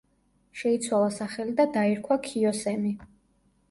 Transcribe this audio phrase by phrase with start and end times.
[0.61, 2.99] შეიცვალა სახელი და დაირქვა ქიოსემი.